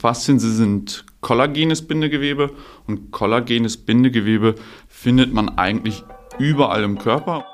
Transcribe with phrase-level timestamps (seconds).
[0.00, 2.52] Faszien sie sind kollagenes Bindegewebe
[2.86, 4.54] und kollagenes Bindegewebe
[4.88, 6.02] findet man eigentlich
[6.38, 7.44] überall im Körper.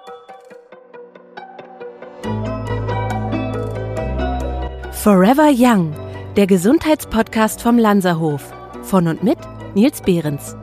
[4.93, 5.93] Forever Young,
[6.37, 8.53] der Gesundheitspodcast vom Lanzerhof.
[8.85, 9.39] Von und mit
[9.75, 10.55] Nils Behrens.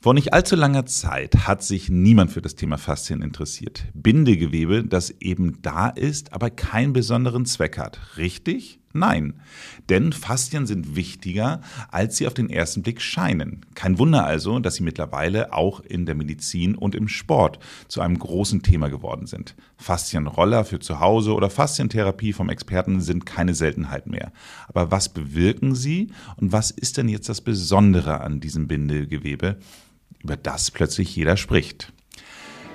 [0.00, 3.86] Vor nicht allzu langer Zeit hat sich niemand für das Thema Faszien interessiert.
[3.94, 8.00] Bindegewebe, das eben da ist, aber keinen besonderen Zweck hat.
[8.16, 8.80] Richtig?
[8.92, 9.34] Nein.
[9.88, 11.60] Denn Faszien sind wichtiger,
[11.90, 13.66] als sie auf den ersten Blick scheinen.
[13.74, 18.18] Kein Wunder also, dass sie mittlerweile auch in der Medizin und im Sport zu einem
[18.18, 19.54] großen Thema geworden sind.
[19.76, 24.32] Faszienroller für zu Hause oder Faszientherapie vom Experten sind keine Seltenheit mehr.
[24.68, 29.58] Aber was bewirken sie und was ist denn jetzt das Besondere an diesem Bindegewebe?
[30.22, 31.92] über das plötzlich jeder spricht.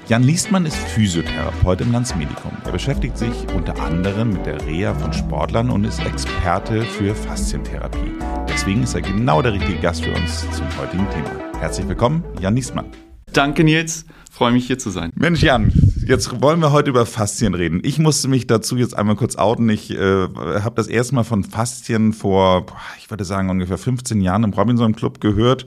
[0.09, 2.52] Jan Liestmann ist Physiotherapeut im Landsmedikum.
[2.66, 8.12] Er beschäftigt sich unter anderem mit der Reha von Sportlern und ist Experte für Faszientherapie.
[8.49, 11.31] Deswegen ist er genau der richtige Gast für uns zum heutigen Thema.
[11.57, 12.87] Herzlich willkommen, Jan Liestmann.
[13.32, 14.05] Danke, Nils.
[14.29, 15.13] Freue mich hier zu sein.
[15.15, 15.71] Mensch, Jan,
[16.05, 17.79] jetzt wollen wir heute über Faszien reden.
[17.84, 19.70] Ich musste mich dazu jetzt einmal kurz outen.
[19.70, 22.65] Ich äh, habe das erste Mal von Faszien vor,
[22.99, 25.65] ich würde sagen, ungefähr 15 Jahren im Robinson Club gehört.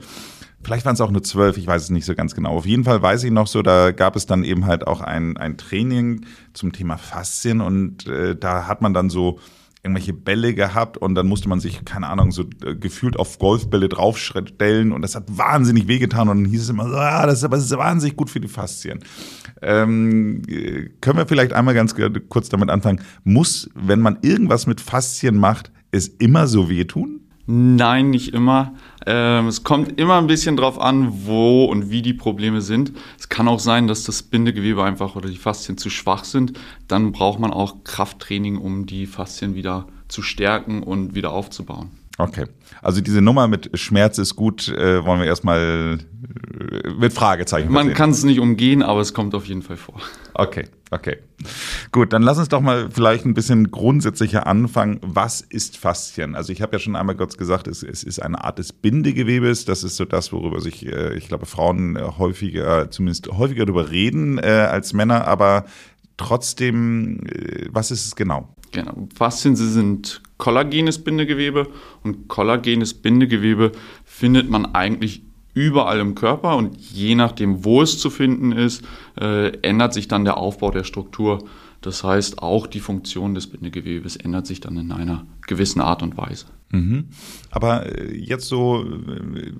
[0.67, 2.49] Vielleicht waren es auch nur zwölf, ich weiß es nicht so ganz genau.
[2.49, 5.37] Auf jeden Fall weiß ich noch so, da gab es dann eben halt auch ein,
[5.37, 9.39] ein Training zum Thema Faszien und äh, da hat man dann so
[9.81, 13.87] irgendwelche Bälle gehabt und dann musste man sich, keine Ahnung, so äh, gefühlt auf Golfbälle
[13.87, 17.57] draufstellen und das hat wahnsinnig wehgetan und dann hieß es immer ah, das ist aber
[17.57, 18.99] wahnsinnig gut für die Faszien.
[19.61, 21.95] Ähm, äh, können wir vielleicht einmal ganz
[22.27, 27.21] kurz damit anfangen, muss, wenn man irgendwas mit Faszien macht, es immer so wehtun?
[27.49, 28.73] Nein, nicht immer.
[29.05, 32.91] Ähm, es kommt immer ein bisschen drauf an, wo und wie die Probleme sind.
[33.17, 36.59] Es kann auch sein, dass das Bindegewebe einfach oder die Faszien zu schwach sind.
[36.89, 41.91] Dann braucht man auch Krafttraining, um die Faszien wieder zu stärken und wieder aufzubauen.
[42.19, 42.45] Okay.
[42.81, 47.93] Also diese Nummer mit Schmerz ist gut, äh, wollen wir erstmal äh, mit Fragezeichen Man
[47.93, 50.01] kann es nicht umgehen, aber es kommt auf jeden Fall vor.
[50.33, 51.17] Okay, okay.
[51.91, 54.99] Gut, dann lass uns doch mal vielleicht ein bisschen grundsätzlicher anfangen.
[55.03, 56.35] Was ist Faszien?
[56.35, 59.65] Also ich habe ja schon einmal kurz gesagt, es, es, ist eine Art des Bindegewebes.
[59.65, 64.39] Das ist so das, worüber sich, äh, ich glaube, Frauen häufiger, zumindest häufiger darüber reden
[64.39, 65.27] äh, als Männer.
[65.27, 65.65] Aber
[66.17, 68.55] trotzdem, äh, was ist es genau?
[68.71, 69.07] Genau.
[69.15, 71.67] Faszien sie sind kollagenes Bindegewebe
[72.03, 73.71] und kollagenes Bindegewebe
[74.05, 78.83] findet man eigentlich überall im Körper und je nachdem, wo es zu finden ist,
[79.19, 81.43] äh, ändert sich dann der Aufbau der Struktur.
[81.81, 86.17] Das heißt, auch die Funktion des Bindegewebes ändert sich dann in einer gewissen Art und
[86.17, 86.47] Weise.
[86.69, 87.05] Mhm.
[87.49, 88.85] Aber äh, jetzt so,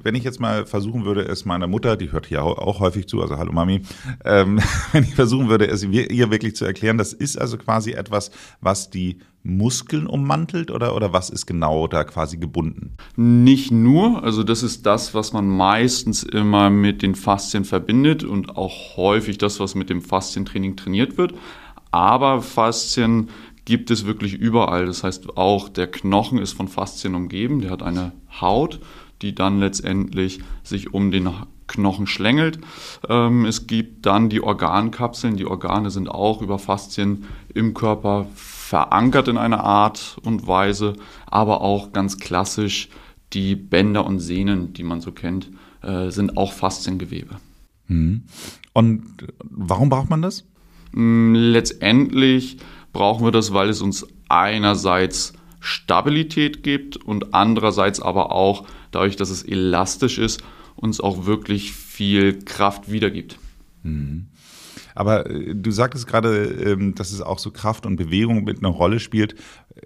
[0.04, 3.22] wenn ich jetzt mal versuchen würde, es meiner Mutter, die hört hier auch häufig zu,
[3.22, 3.82] also hallo Mami,
[4.26, 4.60] ähm,
[4.92, 8.90] wenn ich versuchen würde, es ihr wirklich zu erklären, das ist also quasi etwas, was
[8.90, 12.98] die Muskeln ummantelt oder, oder was ist genau da quasi gebunden?
[13.16, 18.58] Nicht nur, also das ist das, was man meistens immer mit den Faszien verbindet und
[18.58, 21.34] auch häufig das, was mit dem Faszientraining trainiert wird.
[21.92, 23.30] Aber Faszien
[23.66, 24.86] gibt es wirklich überall.
[24.86, 27.62] Das heißt, auch der Knochen ist von Faszien umgeben.
[27.62, 28.80] Der hat eine Haut,
[29.22, 31.30] die dann letztendlich sich um den
[31.68, 32.60] Knochen schlängelt.
[33.10, 35.36] Ähm, es gibt dann die Organkapseln.
[35.36, 40.94] Die Organe sind auch über Faszien im Körper verankert in einer Art und Weise,
[41.26, 42.90] aber auch ganz klassisch
[43.34, 45.50] die Bänder und Sehnen, die man so kennt,
[45.82, 47.36] äh, sind auch Fasziengewebe.
[47.88, 48.24] Mhm.
[48.74, 49.04] Und
[49.44, 50.46] warum braucht man das?
[50.92, 52.58] Mm, letztendlich
[52.94, 59.30] brauchen wir das, weil es uns einerseits Stabilität gibt und andererseits aber auch, dadurch, dass
[59.30, 60.42] es elastisch ist,
[60.76, 63.38] uns auch wirklich viel Kraft wiedergibt.
[63.84, 64.28] Mhm.
[64.98, 68.70] Aber äh, du sagtest gerade, ähm, dass es auch so Kraft und Bewegung mit einer
[68.70, 69.36] Rolle spielt.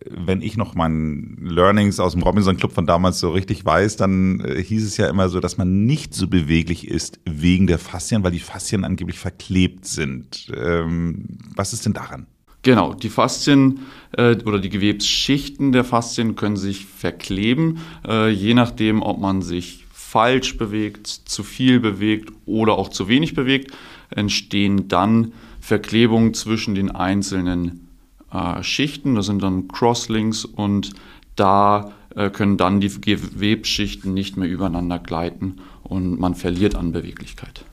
[0.10, 4.40] Wenn ich noch meinen Learnings aus dem Robinson Club von damals so richtig weiß, dann
[4.40, 8.24] äh, hieß es ja immer so, dass man nicht so beweglich ist wegen der Faszien,
[8.24, 10.50] weil die Faszien angeblich verklebt sind.
[10.56, 12.28] Ähm, was ist denn daran?
[12.64, 13.80] Genau, die Faszien
[14.14, 19.86] äh, oder die Gewebsschichten der Faszien können sich verkleben, äh, je nachdem, ob man sich
[19.92, 23.72] falsch bewegt, zu viel bewegt oder auch zu wenig bewegt,
[24.12, 27.88] entstehen dann Verklebungen zwischen den einzelnen
[28.32, 29.16] äh, Schichten.
[29.16, 30.92] Das sind dann Crosslinks und
[31.36, 37.66] da äh, können dann die Gewebsschichten nicht mehr übereinander gleiten und man verliert an Beweglichkeit.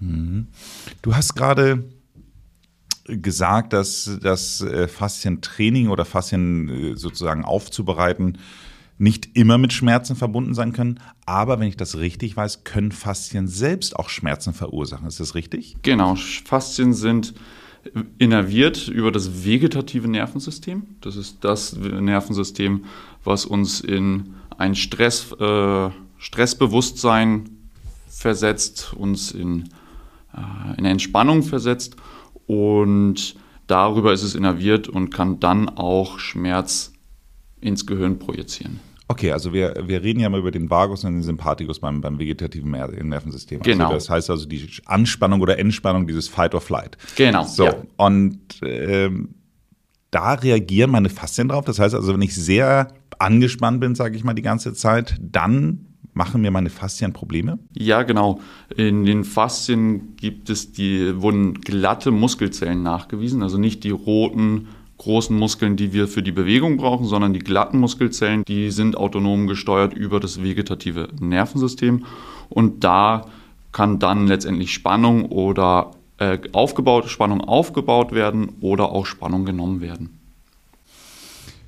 [0.00, 0.48] Mhm.
[1.02, 1.84] Du hast gerade
[3.04, 8.38] gesagt, dass das äh, Faszientraining oder Faszien äh, sozusagen aufzubereiten
[8.98, 11.00] nicht immer mit Schmerzen verbunden sein können.
[11.26, 15.06] Aber wenn ich das richtig weiß, können Faszien selbst auch Schmerzen verursachen.
[15.06, 15.76] Ist das richtig?
[15.82, 16.16] Genau.
[16.16, 17.34] Faszien sind
[18.18, 20.84] innerviert über das vegetative Nervensystem.
[21.00, 22.84] Das ist das Nervensystem,
[23.24, 27.50] was uns in ein Stress, äh, Stressbewusstsein
[28.08, 29.68] versetzt, uns in,
[30.34, 31.96] äh, in Entspannung versetzt
[32.46, 36.92] und darüber ist es innerviert und kann dann auch Schmerz
[37.66, 38.80] ins Gehirn projizieren.
[39.08, 42.18] Okay, also wir, wir reden ja mal über den Vagus und den Sympathikus beim, beim
[42.18, 43.60] vegetativen Nervensystem.
[43.60, 43.84] Also genau.
[43.84, 46.98] Also das heißt also die Anspannung oder Entspannung dieses Fight or Flight.
[47.14, 47.44] Genau.
[47.44, 47.74] So, ja.
[47.96, 49.34] und ähm,
[50.10, 51.64] da reagieren meine Faszien drauf.
[51.64, 55.86] Das heißt also, wenn ich sehr angespannt bin, sage ich mal die ganze Zeit, dann
[56.16, 57.58] machen mir meine Faszien Probleme?
[57.74, 58.40] Ja, genau.
[58.74, 65.36] In den Faszien gibt es die, wurden glatte Muskelzellen nachgewiesen, also nicht die roten großen
[65.36, 69.94] Muskeln, die wir für die Bewegung brauchen, sondern die glatten Muskelzellen, die sind autonom gesteuert
[69.94, 72.04] über das vegetative Nervensystem.
[72.48, 73.26] Und da
[73.72, 80.15] kann dann letztendlich Spannung oder äh, aufgebaut, Spannung aufgebaut werden oder auch Spannung genommen werden.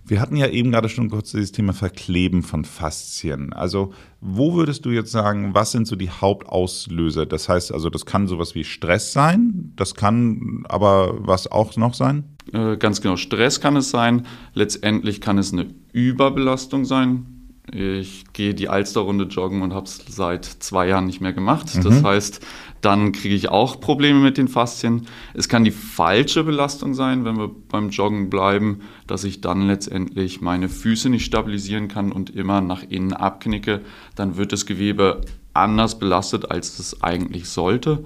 [0.09, 3.53] Wir hatten ja eben gerade schon kurz dieses Thema Verkleben von Faszien.
[3.53, 7.27] Also, wo würdest du jetzt sagen, was sind so die Hauptauslöser?
[7.27, 11.93] Das heißt, also, das kann sowas wie Stress sein, das kann aber was auch noch
[11.93, 12.25] sein?
[12.53, 14.27] Äh, ganz genau, Stress kann es sein.
[14.55, 17.38] Letztendlich kann es eine Überbelastung sein.
[17.73, 21.75] Ich gehe die Alsterrunde joggen und habe es seit zwei Jahren nicht mehr gemacht.
[21.75, 21.83] Mhm.
[21.83, 22.47] Das heißt,
[22.81, 25.07] dann kriege ich auch Probleme mit den Faszien.
[25.35, 30.41] Es kann die falsche Belastung sein, wenn wir beim Joggen bleiben, dass ich dann letztendlich
[30.41, 33.83] meine Füße nicht stabilisieren kann und immer nach innen abknicke.
[34.15, 35.23] Dann wird das Gewebe
[35.53, 38.05] anders belastet, als es eigentlich sollte.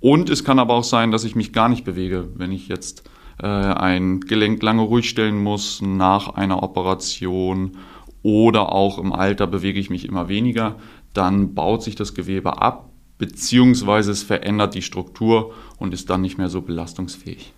[0.00, 2.28] Und es kann aber auch sein, dass ich mich gar nicht bewege.
[2.34, 3.04] Wenn ich jetzt
[3.40, 7.76] äh, ein Gelenk lange ruhig stellen muss nach einer Operation
[8.22, 10.76] oder auch im Alter bewege ich mich immer weniger,
[11.12, 16.38] dann baut sich das Gewebe ab, beziehungsweise es verändert die Struktur und ist dann nicht
[16.38, 17.52] mehr so belastungsfähig.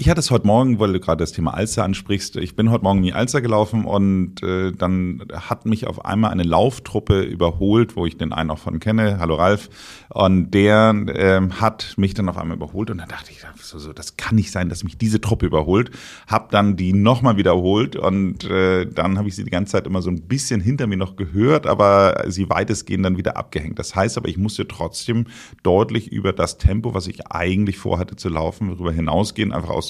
[0.00, 2.36] Ich hatte es heute Morgen, weil du gerade das Thema Alster ansprichst.
[2.36, 6.30] Ich bin heute Morgen in die Alster gelaufen und äh, dann hat mich auf einmal
[6.30, 9.18] eine Lauftruppe überholt, wo ich den einen auch von kenne.
[9.18, 9.68] Hallo Ralf.
[10.08, 13.92] Und der äh, hat mich dann auf einmal überholt und dann dachte ich, so, so,
[13.92, 15.90] das kann nicht sein, dass mich diese Truppe überholt.
[16.26, 20.00] Hab dann die nochmal wiederholt und äh, dann habe ich sie die ganze Zeit immer
[20.00, 23.78] so ein bisschen hinter mir noch gehört, aber sie weitestgehend dann wieder abgehängt.
[23.78, 25.26] Das heißt aber, ich musste trotzdem
[25.62, 29.89] deutlich über das Tempo, was ich eigentlich vorhatte zu laufen, darüber hinausgehen, einfach aus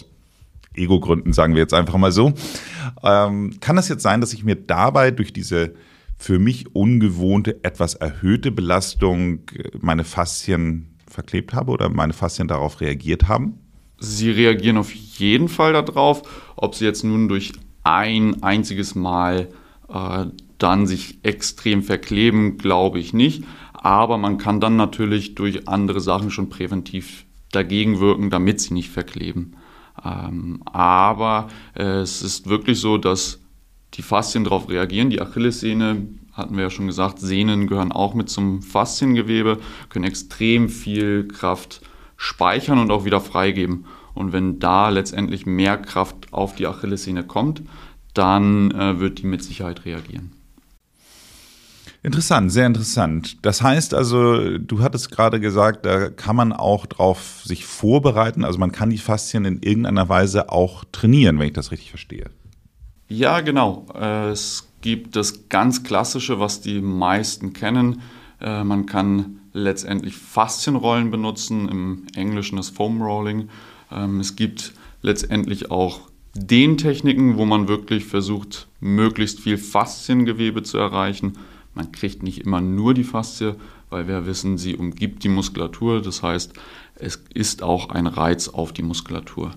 [0.75, 2.33] Ego-Gründen, sagen wir jetzt einfach mal so.
[3.03, 5.75] Ähm, kann es jetzt sein, dass ich mir dabei durch diese
[6.17, 12.81] für mich ungewohnte, etwas erhöhte Belastung äh, meine Faszien verklebt habe oder meine Faszien darauf
[12.81, 13.59] reagiert haben?
[13.99, 16.23] Sie reagieren auf jeden Fall darauf.
[16.57, 17.53] Ob sie jetzt nun durch
[17.83, 19.49] ein einziges Mal
[19.89, 20.27] äh,
[20.59, 23.45] dann sich extrem verkleben, glaube ich nicht.
[23.73, 28.91] Aber man kann dann natürlich durch andere Sachen schon präventiv dagegen wirken, damit sie nicht
[28.91, 29.57] verkleben.
[30.05, 33.41] Ähm, aber äh, es ist wirklich so, dass
[33.95, 35.11] die Faszien darauf reagieren.
[35.11, 39.59] Die Achillessehne, hatten wir ja schon gesagt, Sehnen gehören auch mit zum Fasziengewebe,
[39.89, 41.83] können extrem viel Kraft
[42.17, 43.87] speichern und auch wieder freigeben.
[44.15, 47.63] Und wenn da letztendlich mehr Kraft auf die Achillessehne kommt,
[48.15, 50.33] dann äh, wird die mit Sicherheit reagieren.
[52.03, 53.45] Interessant, sehr interessant.
[53.45, 58.43] Das heißt also, du hattest gerade gesagt, da kann man auch drauf sich vorbereiten.
[58.45, 62.31] Also man kann die Faszien in irgendeiner Weise auch trainieren, wenn ich das richtig verstehe.
[63.09, 63.87] Ja, genau.
[64.31, 68.01] Es gibt das ganz Klassische, was die meisten kennen.
[68.41, 73.49] Äh, man kann letztendlich Faszienrollen benutzen, im Englischen das Foam Rolling.
[73.93, 76.01] Ähm, es gibt letztendlich auch
[76.35, 81.35] Dehntechniken, wo man wirklich versucht, möglichst viel Fasziengewebe zu erreichen.
[81.75, 83.57] Man kriegt nicht immer nur die Faszie,
[83.91, 86.03] weil wir wissen, sie umgibt die Muskulatur.
[86.03, 86.53] Das heißt,
[86.97, 89.53] es ist auch ein Reiz auf die Muskulatur.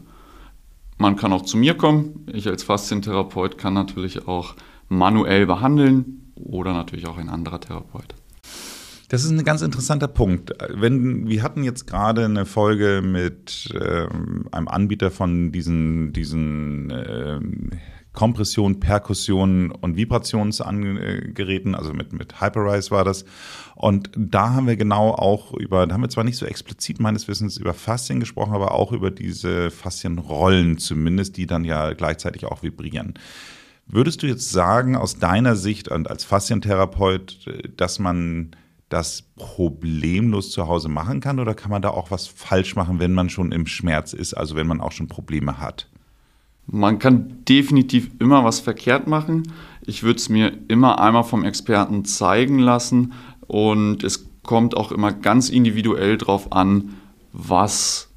[0.97, 2.25] Man kann auch zu mir kommen.
[2.31, 4.55] Ich als Faszientherapeut kann natürlich auch
[4.89, 8.15] manuell behandeln oder natürlich auch ein anderer Therapeut.
[9.09, 10.53] Das ist ein ganz interessanter Punkt.
[10.69, 17.69] Wenn, wir hatten jetzt gerade eine Folge mit ähm, einem Anbieter von diesen, diesen ähm,
[18.13, 23.25] Kompression, Perkussion und Vibrationsgeräten, also mit, mit Hyperrise war das.
[23.75, 27.27] Und da haben wir genau auch über, da haben wir zwar nicht so explizit meines
[27.27, 32.61] Wissens über Faszien gesprochen, aber auch über diese Faszienrollen zumindest, die dann ja gleichzeitig auch
[32.61, 33.15] vibrieren.
[33.87, 38.51] Würdest du jetzt sagen, aus deiner Sicht und als Faszientherapeut, dass man
[38.89, 43.13] das problemlos zu Hause machen kann oder kann man da auch was falsch machen, wenn
[43.13, 45.89] man schon im Schmerz ist, also wenn man auch schon Probleme hat?
[46.65, 49.51] Man kann definitiv immer was verkehrt machen.
[49.85, 53.13] Ich würde es mir immer einmal vom Experten zeigen lassen
[53.47, 56.95] und es kommt auch immer ganz individuell darauf an,
[57.31, 58.09] was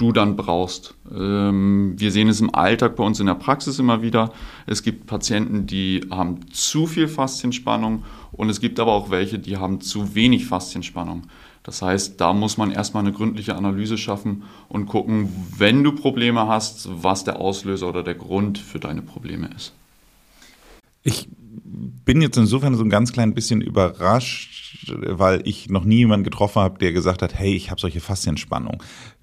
[0.00, 0.94] du dann brauchst.
[1.14, 4.32] Ähm, wir sehen es im Alltag bei uns in der Praxis immer wieder.
[4.66, 9.58] Es gibt Patienten, die haben zu viel Faszienspannung und es gibt aber auch welche, die
[9.58, 11.24] haben zu wenig Faszienspannung.
[11.62, 16.48] Das heißt, da muss man erstmal eine gründliche Analyse schaffen und gucken, wenn du Probleme
[16.48, 19.74] hast, was der Auslöser oder der Grund für deine Probleme ist.
[21.02, 21.28] Ich
[21.62, 26.62] bin jetzt insofern so ein ganz klein bisschen überrascht, weil ich noch nie jemanden getroffen
[26.62, 28.82] habe, der gesagt hat, hey, ich habe solche Faszienspannung.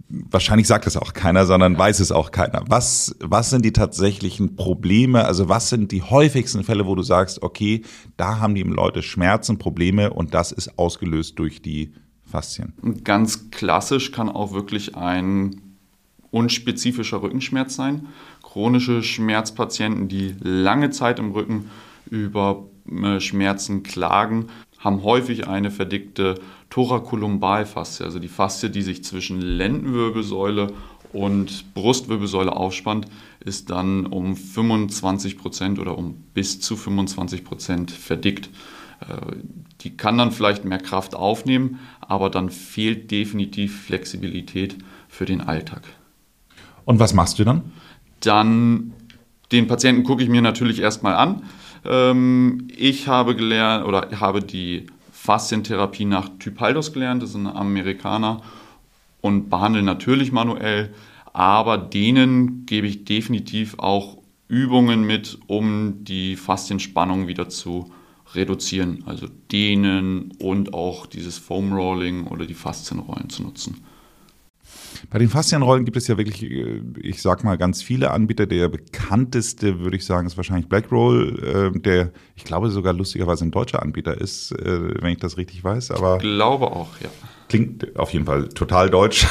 [0.10, 2.63] Wahrscheinlich sagt es auch keiner, sondern weiß es auch keiner.
[2.67, 5.25] Was, was sind die tatsächlichen Probleme?
[5.25, 7.84] Also was sind die häufigsten Fälle, wo du sagst, okay,
[8.15, 11.94] da haben die Leute Schmerzen, Probleme und das ist ausgelöst durch die
[12.27, 12.74] Faszien?
[13.03, 15.62] Ganz klassisch kann auch wirklich ein
[16.31, 18.07] unspezifischer Rückenschmerz sein.
[18.43, 21.69] Chronische Schmerzpatienten, die lange Zeit im Rücken
[22.10, 24.48] über äh, Schmerzen klagen,
[24.79, 26.36] haben häufig eine verdickte
[26.69, 30.74] Thoracolumbalfaszie, also die Faszie, die sich zwischen Lendenwirbelsäule
[31.13, 33.07] und Brustwirbelsäule aufspannt,
[33.39, 38.50] ist dann um 25 Prozent oder um bis zu 25 Prozent verdickt.
[39.01, 39.38] Äh,
[39.82, 44.77] die kann dann vielleicht mehr Kraft aufnehmen, aber dann fehlt definitiv Flexibilität
[45.08, 45.84] für den Alltag.
[46.86, 47.72] Und was machst du dann?
[48.22, 48.94] Dann
[49.51, 51.44] den Patienten gucke ich mir natürlich erstmal an.
[51.86, 58.42] Ähm, ich habe gelernt oder habe die Faszientherapie nach Typaldos gelernt, das ist ein Amerikaner,
[59.22, 60.94] und behandle natürlich manuell,
[61.34, 67.92] aber denen gebe ich definitiv auch Übungen mit, um die Faszienspannung wieder zu
[68.34, 73.84] reduzieren, also dehnen und auch dieses Foam Rolling oder die Faszienrollen zu nutzen.
[75.10, 78.46] Bei den Faszienrollen gibt es ja wirklich, äh, ich sag mal, ganz viele Anbieter.
[78.46, 83.51] Der bekannteste, würde ich sagen, ist wahrscheinlich Blackroll, äh, der, ich glaube, sogar lustigerweise ein
[83.51, 85.91] deutscher Anbieter ist, äh, wenn ich das richtig weiß.
[85.91, 87.10] Aber ich glaube auch, ja.
[87.50, 89.25] Klingt auf jeden Fall total deutsch.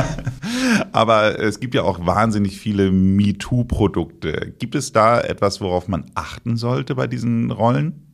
[0.92, 4.54] Aber es gibt ja auch wahnsinnig viele MeToo-Produkte.
[4.58, 8.06] Gibt es da etwas, worauf man achten sollte bei diesen Rollen?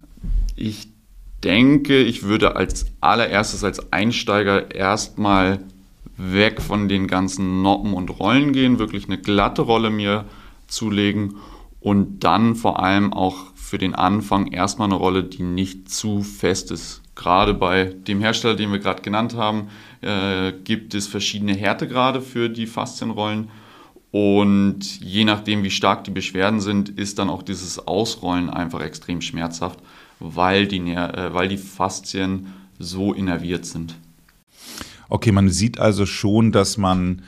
[0.54, 0.88] Ich
[1.42, 5.60] denke, ich würde als allererstes als Einsteiger erstmal
[6.16, 10.24] weg von den ganzen Noppen und Rollen gehen, wirklich eine glatte Rolle mir
[10.66, 11.36] zulegen
[11.80, 16.70] und dann vor allem auch für den Anfang erstmal eine Rolle, die nicht zu fest
[16.72, 17.02] ist.
[17.18, 19.70] Gerade bei dem Hersteller, den wir gerade genannt haben,
[20.02, 23.50] äh, gibt es verschiedene Härtegrade für die Faszienrollen.
[24.12, 29.20] Und je nachdem, wie stark die Beschwerden sind, ist dann auch dieses Ausrollen einfach extrem
[29.20, 29.80] schmerzhaft,
[30.20, 33.96] weil die, äh, weil die Faszien so innerviert sind.
[35.08, 37.22] Okay, man sieht also schon, dass man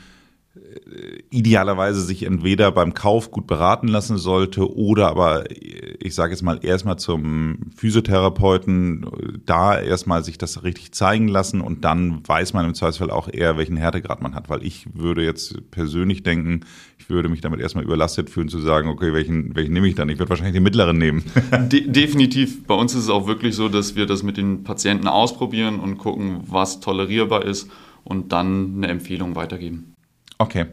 [1.29, 6.59] idealerweise sich entweder beim Kauf gut beraten lassen sollte oder aber, ich sage jetzt mal,
[6.63, 9.05] erstmal zum Physiotherapeuten,
[9.45, 13.57] da erstmal sich das richtig zeigen lassen und dann weiß man im Zweifelsfall auch eher,
[13.57, 16.61] welchen Härtegrad man hat, weil ich würde jetzt persönlich denken,
[16.99, 20.09] ich würde mich damit erstmal überlastet fühlen zu sagen, okay, welchen, welchen nehme ich dann?
[20.09, 21.23] Ich würde wahrscheinlich den mittleren nehmen.
[21.71, 22.65] De definitiv.
[22.65, 25.97] Bei uns ist es auch wirklich so, dass wir das mit den Patienten ausprobieren und
[25.97, 27.69] gucken, was tolerierbar ist
[28.03, 29.93] und dann eine Empfehlung weitergeben.
[30.37, 30.65] Okay.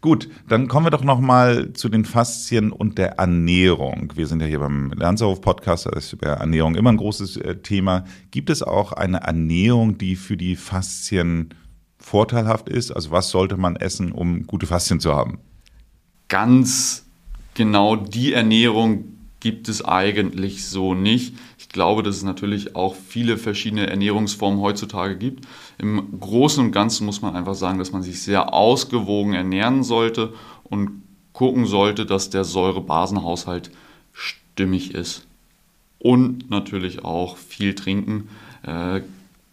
[0.00, 4.12] Gut, dann kommen wir doch nochmal zu den Faszien und der Ernährung.
[4.14, 7.56] Wir sind ja hier beim Lernserhof Podcast, da ist über Ernährung immer ein großes äh,
[7.56, 8.04] Thema.
[8.30, 11.52] Gibt es auch eine Ernährung, die für die Faszien
[11.98, 12.92] vorteilhaft ist?
[12.92, 15.40] Also was sollte man essen, um gute Faszien zu haben?
[16.28, 17.04] Ganz
[17.54, 21.36] genau die Ernährung gibt es eigentlich so nicht.
[21.58, 25.46] Ich glaube, dass es natürlich auch viele verschiedene Ernährungsformen heutzutage gibt.
[25.78, 30.34] Im Großen und Ganzen muss man einfach sagen, dass man sich sehr ausgewogen ernähren sollte
[30.64, 31.02] und
[31.32, 33.70] gucken sollte, dass der Säurebasenhaushalt
[34.12, 35.26] stimmig ist.
[36.00, 38.28] Und natürlich auch viel trinken.
[38.62, 39.02] Äh,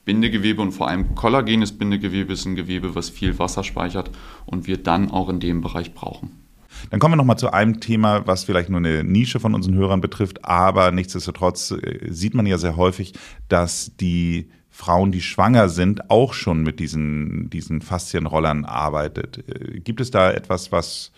[0.04, 4.12] Bindegewebe und vor allem kollagenes Bindegewebe ist ein Gewebe, was viel Wasser speichert
[4.46, 6.45] und wir dann auch in dem Bereich brauchen.
[6.90, 10.02] Dann kommen wir nochmal zu einem Thema, was vielleicht nur eine Nische von unseren Hörern
[10.02, 13.14] betrifft, aber nichtsdestotrotz äh, sieht man ja sehr häufig,
[13.50, 19.44] dass die Frauen, die schwanger sind, auch schon mit diesen, diesen Faszienrollern arbeitet.
[19.48, 21.12] Äh, gibt es da etwas, was,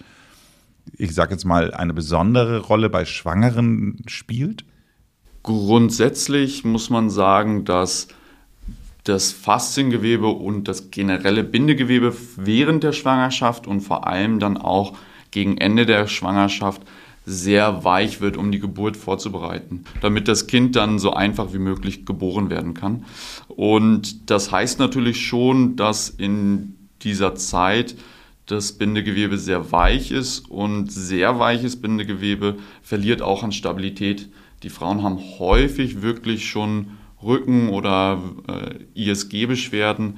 [0.96, 4.64] ich sage jetzt mal, eine besondere Rolle bei Schwangeren spielt?
[5.42, 8.10] Grundsätzlich muss man sagen, dass
[9.06, 14.98] das Fasziengewebe und das generelle Bindegewebe während der Schwangerschaft und vor allem dann auch
[15.38, 16.82] gegen Ende der Schwangerschaft
[17.24, 22.08] sehr weich wird, um die Geburt vorzubereiten, damit das Kind dann so einfach wie möglich
[22.08, 23.06] geboren werden kann.
[23.48, 27.94] Und das heißt natürlich schon, dass in dieser Zeit
[28.48, 34.30] das Bindegewebe sehr weich ist und sehr weiches Bindegewebe verliert auch an Stabilität.
[34.64, 40.18] Die Frauen haben häufig wirklich schon Rücken- oder äh, ISG-Beschwerden,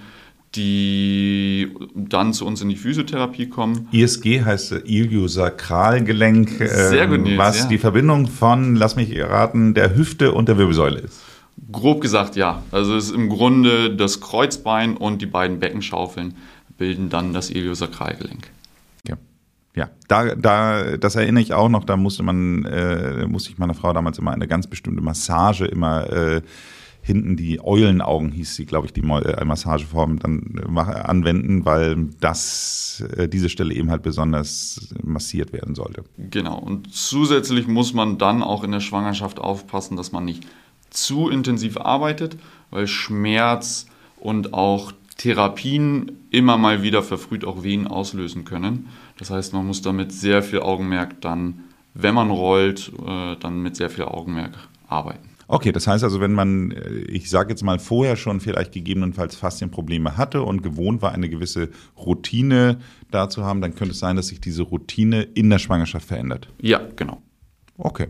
[0.55, 3.87] die dann zu uns in die Physiotherapie kommen.
[3.91, 7.67] ISG heißt Iliosakralgelenk, Sehr gut, ähm, Nils, was ja.
[7.67, 11.21] die Verbindung von, lass mich raten, der Hüfte und der Wirbelsäule ist.
[11.71, 12.63] Grob gesagt ja.
[12.71, 16.35] Also es ist im Grunde das Kreuzbein und die beiden Beckenschaufeln
[16.77, 18.49] bilden dann das Iliosakralgelenk.
[19.07, 19.17] Ja.
[19.75, 23.75] Ja, da, da, das erinnere ich auch noch, da musste man, äh, musste ich meiner
[23.75, 26.41] Frau damals immer eine ganz bestimmte Massage immer äh,
[27.09, 33.03] hinten die Eulenaugen hieß sie, glaube ich, die äh, Massageform dann äh, anwenden, weil das,
[33.17, 36.03] äh, diese Stelle eben halt besonders massiert werden sollte.
[36.17, 36.59] Genau.
[36.59, 40.45] Und zusätzlich muss man dann auch in der Schwangerschaft aufpassen, dass man nicht
[40.91, 42.37] zu intensiv arbeitet,
[42.69, 43.87] weil Schmerz
[44.17, 48.89] und auch Therapien immer mal wieder verfrüht auch Wehen auslösen können.
[49.17, 51.63] Das heißt, man muss damit sehr viel Augenmerk dann,
[51.95, 52.91] wenn man rollt,
[53.39, 54.53] dann mit sehr viel Augenmerk
[54.87, 55.28] arbeiten.
[55.51, 59.35] Okay, das heißt also, wenn man, äh, ich sage jetzt mal, vorher schon vielleicht gegebenenfalls
[59.35, 62.77] Faszienprobleme hatte und gewohnt war, eine gewisse Routine
[63.09, 66.49] da zu haben, dann könnte es sein, dass sich diese Routine in der Schwangerschaft verändert.
[66.61, 67.23] Ja, genau.
[67.79, 68.09] Okay.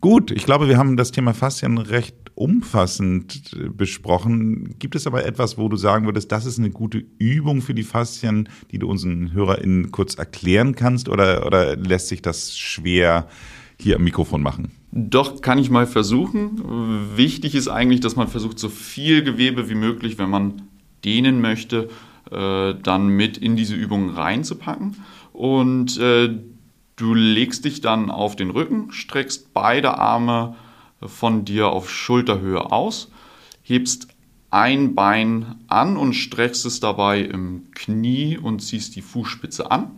[0.00, 4.76] Gut, ich glaube, wir haben das Thema Faszien recht umfassend äh, besprochen.
[4.78, 7.82] Gibt es aber etwas, wo du sagen würdest, das ist eine gute Übung für die
[7.82, 11.10] Faszien, die du unseren HörerInnen kurz erklären kannst?
[11.10, 13.28] Oder, oder lässt sich das schwer
[13.78, 14.72] hier am Mikrofon machen?
[14.94, 17.16] Doch, kann ich mal versuchen.
[17.16, 20.62] Wichtig ist eigentlich, dass man versucht, so viel Gewebe wie möglich, wenn man
[21.02, 21.88] dehnen möchte,
[22.30, 24.96] äh, dann mit in diese Übung reinzupacken.
[25.32, 26.38] Und äh,
[26.96, 30.56] du legst dich dann auf den Rücken, streckst beide Arme
[31.00, 33.10] von dir auf Schulterhöhe aus,
[33.62, 34.08] hebst
[34.50, 39.92] ein Bein an und streckst es dabei im Knie und ziehst die Fußspitze an.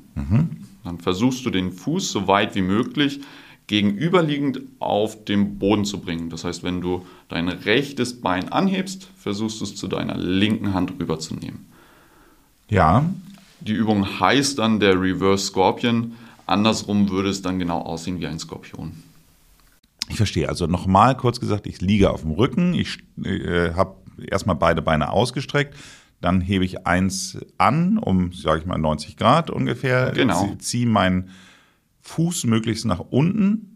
[0.85, 3.21] Dann versuchst du den Fuß so weit wie möglich
[3.67, 6.29] gegenüberliegend auf den Boden zu bringen.
[6.31, 10.93] Das heißt, wenn du dein rechtes Bein anhebst, versuchst du es zu deiner linken Hand
[11.01, 11.67] rüberzunehmen.
[12.69, 13.05] Ja,
[13.61, 16.13] Die Übung heißt dann der Reverse Scorpion.
[16.47, 18.93] Andersrum würde es dann genau aussehen wie ein Skorpion.
[20.11, 20.49] ich verstehe.
[20.51, 23.95] Also nochmal kurz gesagt, ich liege auf dem Rücken, ich äh, habe
[24.31, 25.75] erstmal beide Beine ausgestreckt,
[26.21, 30.43] dann hebe ich eins an, um, sage ich mal, 90 Grad ungefähr, Genau.
[30.45, 31.31] zie- ziehe meinen
[32.05, 33.71] Fuß möglichst nach unten,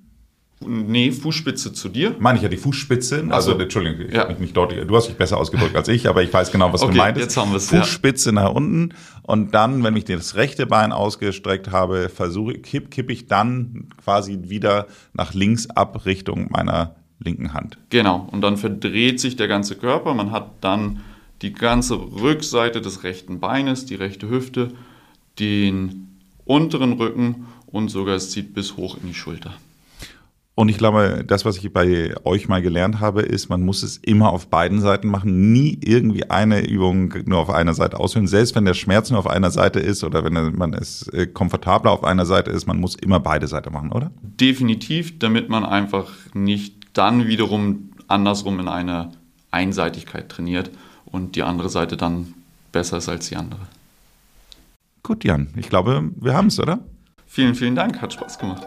[0.66, 2.16] Nee, Fußspitze zu dir.
[2.18, 3.28] Meine ich ja die Fußspitze.
[3.30, 3.58] Also, so.
[3.60, 4.26] Entschuldigung, ich Ja.
[4.26, 4.84] mich nicht deutlich.
[4.88, 7.26] Du hast dich besser ausgedrückt als ich, aber ich weiß genau, was du Okay, meintest.
[7.26, 7.78] jetzt haben wir's, ja.
[7.82, 13.08] Fußspitze nach unten und dann, wenn ich das rechte Bein ausgestreckt habe, versuche kipp, kipp
[13.08, 17.78] ich dann quasi wieder nach links ab Richtung meiner linken Hand.
[17.90, 20.12] Genau, und dann verdreht sich der ganze Körper.
[20.14, 21.02] Man hat dann
[21.40, 24.72] die ganze Rückseite des rechten Beines, die rechte Hüfte,
[25.38, 26.08] den
[26.44, 29.54] unteren Rücken und sogar es zieht bis hoch in die Schulter.
[30.58, 33.96] Und ich glaube, das, was ich bei euch mal gelernt habe, ist, man muss es
[33.98, 35.52] immer auf beiden Seiten machen.
[35.52, 38.26] Nie irgendwie eine Übung nur auf einer Seite ausführen.
[38.26, 41.92] Selbst wenn der Schmerz nur auf einer Seite ist oder wenn man es äh, komfortabler
[41.92, 44.10] auf einer Seite ist, man muss immer beide Seiten machen, oder?
[44.20, 49.12] Definitiv, damit man einfach nicht dann wiederum andersrum in eine
[49.52, 50.72] Einseitigkeit trainiert
[51.04, 52.34] und die andere Seite dann
[52.72, 53.60] besser ist als die andere.
[55.04, 56.80] Gut, Jan, ich glaube, wir haben es, oder?
[57.30, 58.66] Vielen, vielen Dank, hat Spaß gemacht.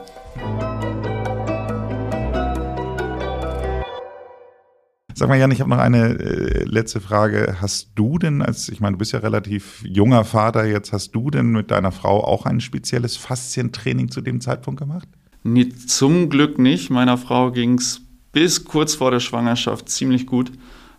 [5.15, 7.57] Sag mal, Jan, ich habe noch eine äh, letzte Frage.
[7.59, 11.31] Hast du denn, als ich meine, du bist ja relativ junger Vater jetzt, hast du
[11.31, 15.07] denn mit deiner Frau auch ein spezielles Faszientraining zu dem Zeitpunkt gemacht?
[15.43, 16.91] Nee, zum Glück nicht.
[16.91, 20.51] Meiner Frau ging es bis kurz vor der Schwangerschaft ziemlich gut.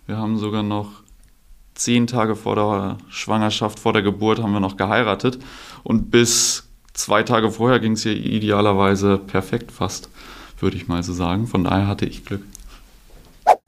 [0.06, 1.04] Wir haben sogar noch
[1.74, 5.38] zehn Tage vor der Schwangerschaft, vor der Geburt, haben wir noch geheiratet.
[5.84, 10.08] Und bis zwei Tage vorher ging es ihr idealerweise perfekt fast,
[10.58, 11.46] würde ich mal so sagen.
[11.46, 12.42] Von daher hatte ich Glück.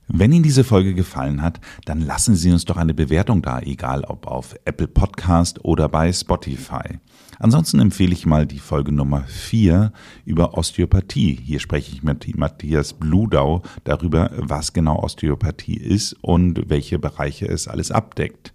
[0.06, 4.04] Wenn Ihnen diese Folge gefallen hat, dann lassen Sie uns doch eine Bewertung da, egal
[4.04, 7.00] ob auf Apple Podcast oder bei Spotify.
[7.38, 9.92] Ansonsten empfehle ich mal die Folge Nummer 4
[10.24, 11.40] über Osteopathie.
[11.42, 17.66] Hier spreche ich mit Matthias Bludau darüber, was genau Osteopathie ist und welche Bereiche es
[17.66, 18.53] alles abdeckt.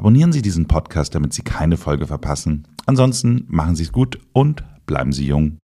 [0.00, 2.66] Abonnieren Sie diesen Podcast, damit Sie keine Folge verpassen.
[2.86, 5.58] Ansonsten machen Sie es gut und bleiben Sie jung.